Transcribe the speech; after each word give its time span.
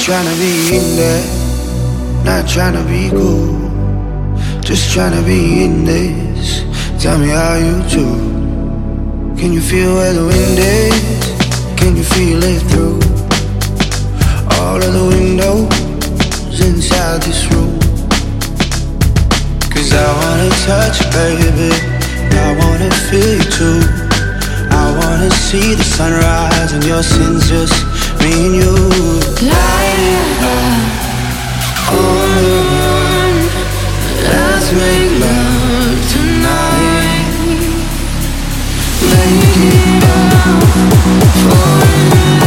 trying 0.00 0.24
to 0.24 0.36
be 0.38 0.76
in 0.76 0.96
there, 0.96 2.24
not 2.24 2.48
trying 2.48 2.74
to 2.74 2.84
be 2.84 3.10
cool. 3.10 3.58
Just 4.60 4.92
trying 4.92 5.12
to 5.12 5.22
be 5.22 5.64
in 5.64 5.84
this. 5.84 6.62
Tell 7.02 7.18
me 7.18 7.28
how 7.28 7.56
you 7.56 7.82
do. 7.88 8.06
Can 9.36 9.52
you 9.52 9.60
feel 9.60 9.94
where 9.94 10.12
the 10.12 10.24
wind 10.24 10.58
is? 10.58 11.78
Can 11.78 11.96
you 11.96 12.04
feel 12.04 12.42
it 12.42 12.60
through 12.70 13.00
all 14.58 14.76
of 14.76 14.92
the 14.92 15.06
windows 15.14 16.60
inside 16.60 17.22
this 17.22 17.46
room? 17.52 17.78
Cause 19.72 19.92
I 19.92 20.06
wanna 20.20 20.50
touch 20.66 21.00
you, 21.00 21.10
baby. 21.18 21.70
I 22.36 22.54
wanna 22.60 22.90
feel 23.08 23.32
you 23.38 23.50
too. 23.58 23.80
I 24.70 24.86
wanna 25.00 25.30
see 25.30 25.74
the 25.74 25.84
sunrise 25.84 26.72
and 26.72 26.84
your 26.84 27.02
sins 27.02 27.48
just 27.48 27.97
me 28.20 28.58
you. 28.58 28.74
Light 29.40 30.00
it 30.14 30.42
up 30.42 31.08
on 31.92 32.42
the 32.42 32.58
run 32.78 33.34
Let's 34.30 34.68
make 34.72 35.12
love 35.20 35.98
tonight 36.12 37.30
Lay 39.10 40.00
down 40.00 40.60
for 41.38 42.37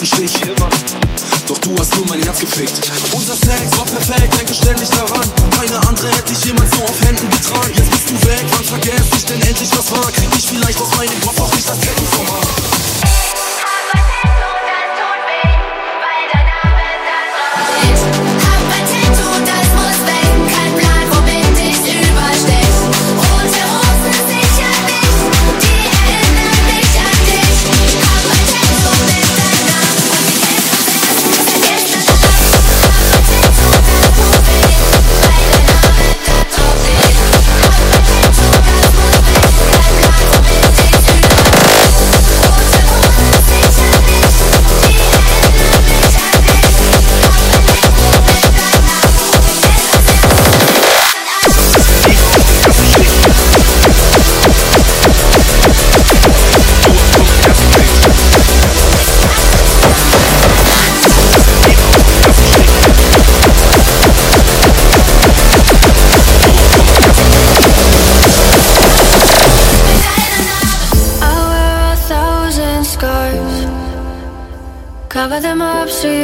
Geschichten. 0.00 0.57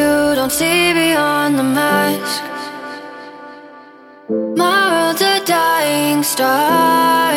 you 0.04 0.34
don't 0.38 0.54
see 0.60 0.92
beyond 0.92 1.52
the 1.60 1.66
mask. 1.78 2.42
My 4.62 4.80
world's 4.92 5.22
a 5.34 5.36
dying 5.56 6.22
star. 6.22 7.32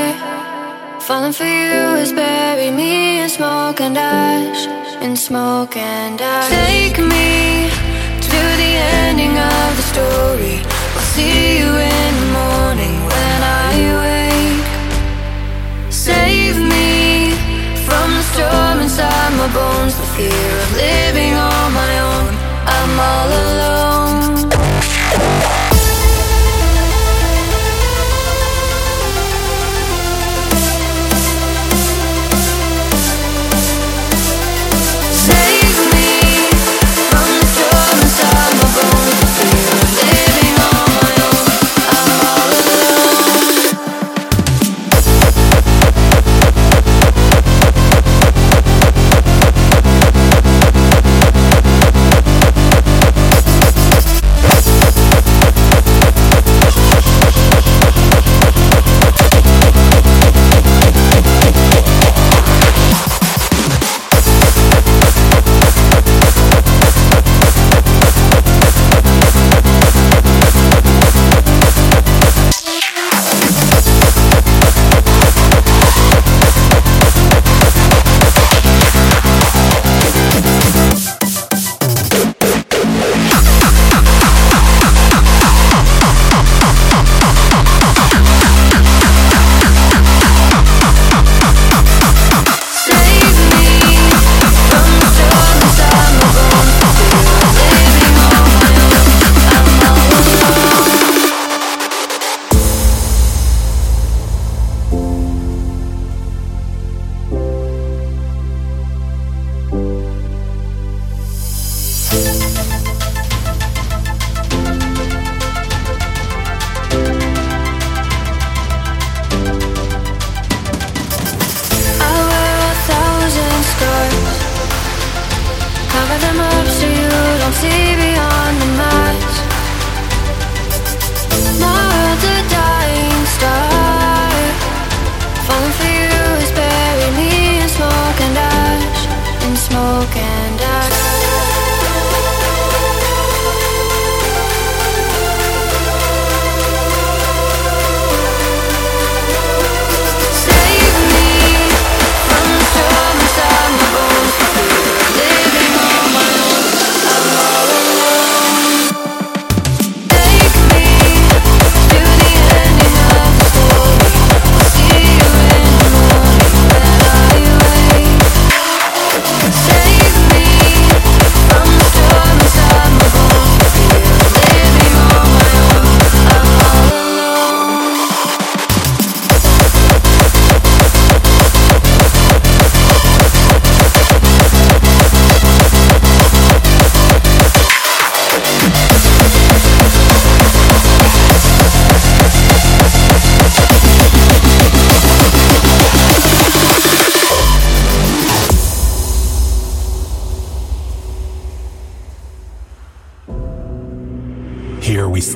Falling 1.07 1.35
for 1.39 1.49
you 1.61 1.81
has 2.01 2.11
buried 2.11 2.75
me 2.81 2.93
in 3.23 3.29
smoke 3.37 3.79
and 3.87 3.97
ash, 3.97 4.61
in 5.05 5.13
smoke 5.27 5.75
and 5.77 6.19
ash. 6.35 6.49
Take 6.65 6.97
me 7.13 7.29
to 8.27 8.39
the 8.61 8.71
ending 8.99 9.35
of 9.55 9.69
the 9.79 9.85
story. 9.93 10.55
I'll 10.95 11.09
see 11.15 11.59
you 11.61 11.71
in 11.99 12.11
the 12.23 12.31
morning 12.41 12.95
when 13.13 13.39
I 13.67 13.71
wake. 14.03 14.67
Save 16.07 16.57
me 16.73 16.89
from 17.87 18.07
the 18.17 18.25
storm 18.31 18.75
inside 18.85 19.31
my 19.41 19.49
bones, 19.57 19.93
the 20.01 20.07
fear 20.15 20.51
of 20.63 20.69
living 20.85 21.33
on 21.33 21.67
my 21.81 21.91
own. 21.99 22.06
I'm 22.69 22.99
all 22.99 23.31
alone. 23.31 24.06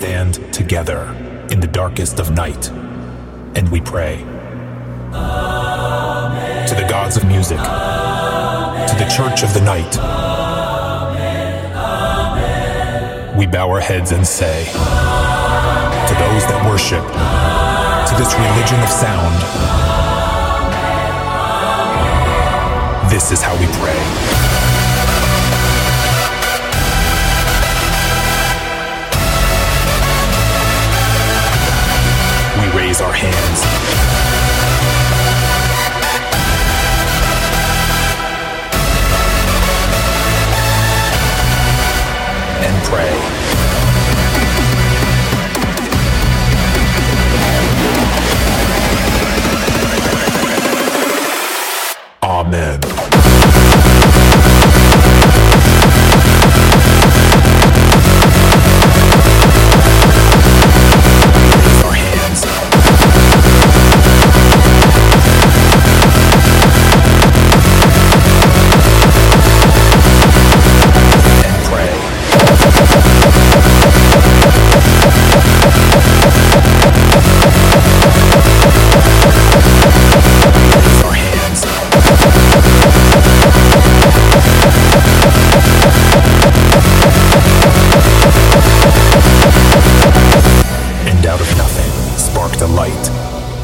stand 0.02 0.34
together 0.52 1.02
in 1.52 1.60
the 1.60 1.68
darkest 1.68 2.20
of 2.20 2.32
night 2.32 2.70
and 3.54 3.70
we 3.70 3.80
pray. 3.80 4.24
Amen. 5.14 6.68
To 6.68 6.74
the 6.74 6.88
gods 6.90 7.18
of 7.18 7.26
music, 7.28 7.60
Amen. 7.60 8.90
to 8.90 8.96
the 8.96 9.06
church 9.06 9.44
of 9.44 9.54
the 9.54 9.62
night, 9.62 9.96
Amen. 10.00 11.38
we 13.38 13.46
bow 13.46 13.70
our 13.70 13.80
heads 13.80 14.12
and 14.12 14.26
say, 14.26 14.66
To 14.66 16.14
those 16.18 16.48
that 16.50 16.66
worship, 16.68 17.06
to 18.10 18.16
this 18.18 18.34
religion 18.34 18.82
of 18.82 18.90
sound, 18.90 19.38
this 23.12 23.32
is 23.32 23.44
how 23.44 23.56
we 23.60 23.68
pray. 23.78 24.51
Our 33.02 33.14
hands. 33.14 33.62
And 42.64 42.84
pray. 42.86 43.41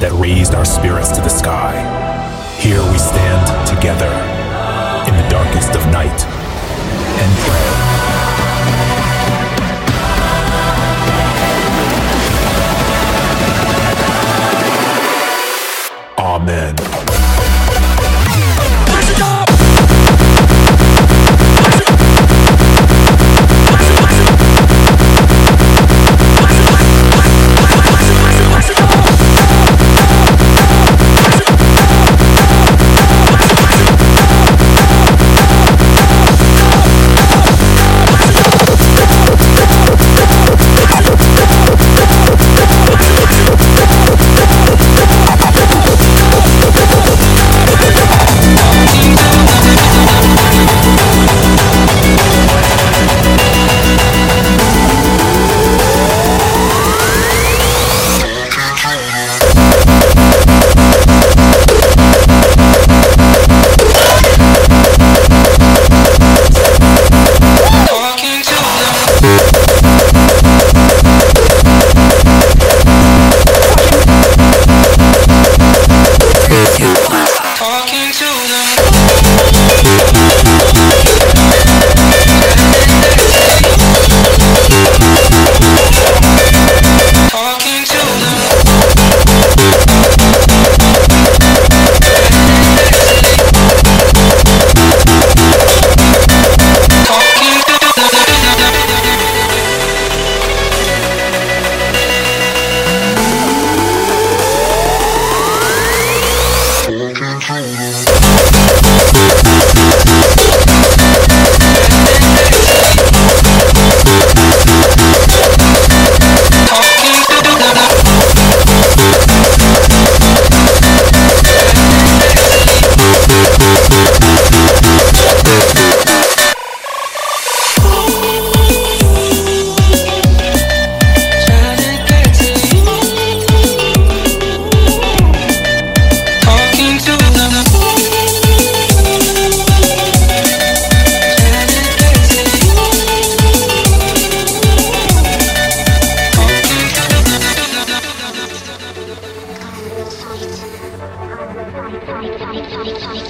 that 0.07 0.13
raised 0.21 0.55
our 0.55 0.63
spirits 0.63 1.11
to 1.11 1.19
the 1.19 1.27
sky. 1.27 1.73
Here 2.61 2.81
we 2.91 2.97
stand 2.97 3.67
together 3.67 4.07
in 5.05 5.13
the 5.21 5.27
darkest 5.29 5.75
of 5.75 5.85
night 5.91 6.25
and 7.19 7.37
pray. 7.43 7.67
Amen. 16.17 16.86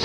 ♪ 0.00 0.04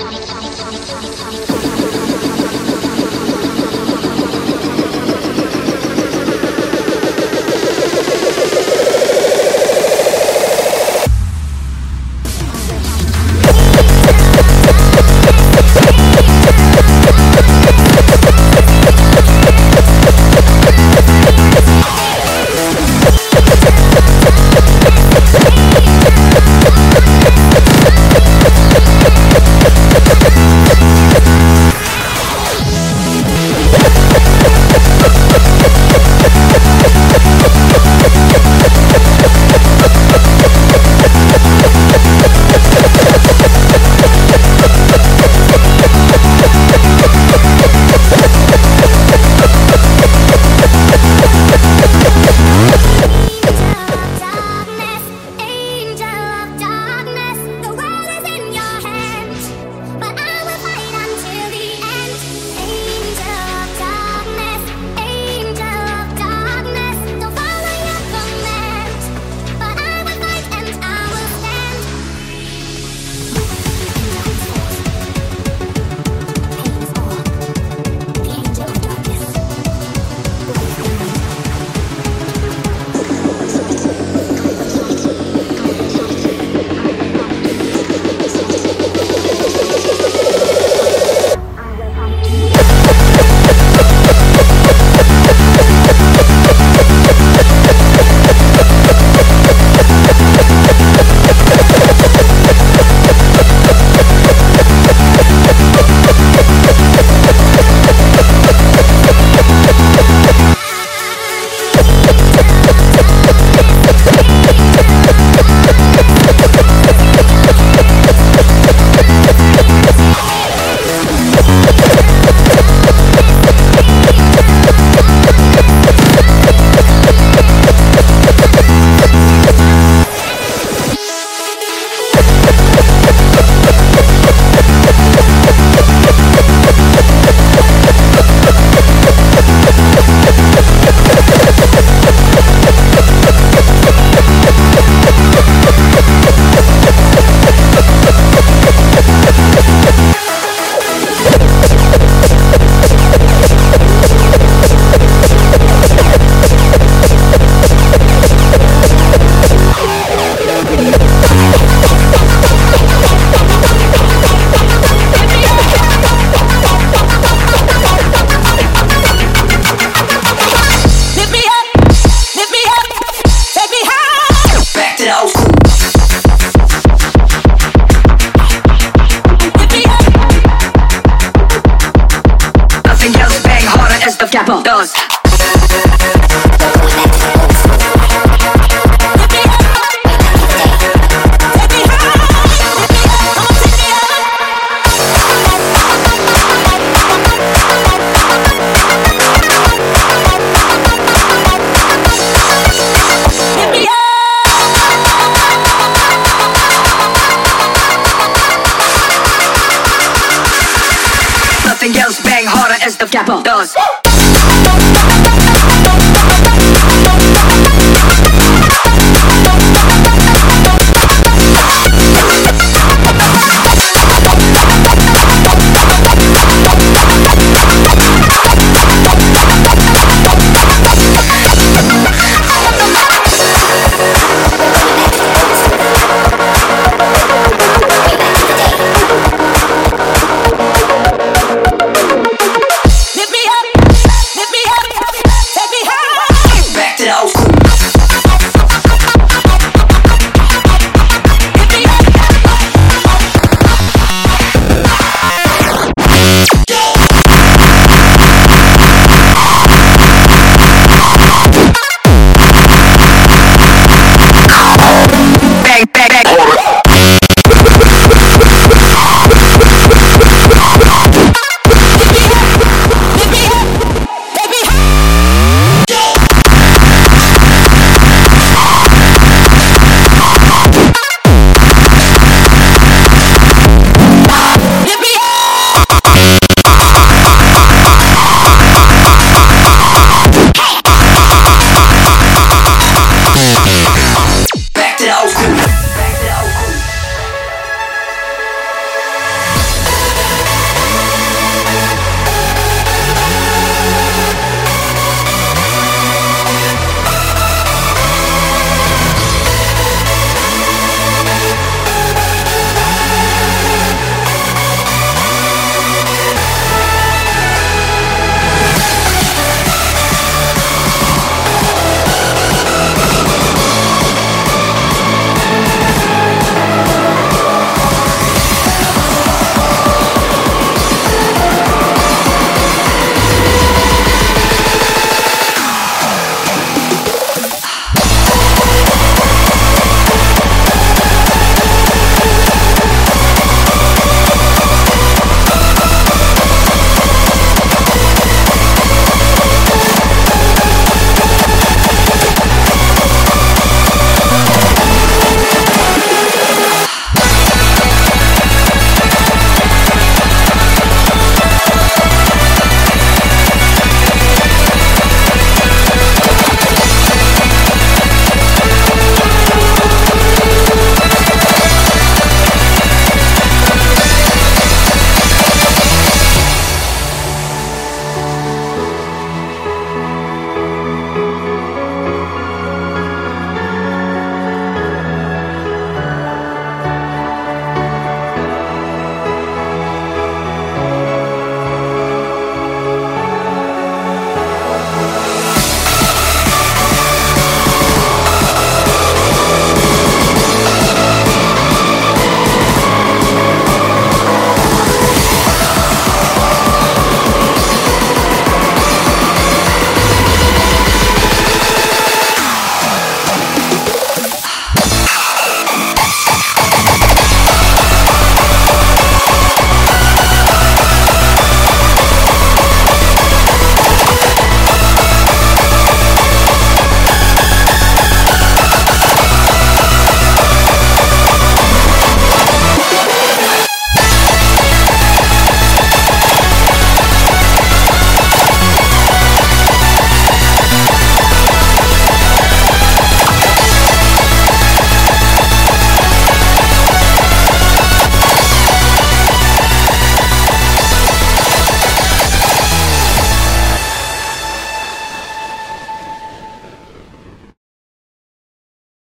Nothing 213.26 213.83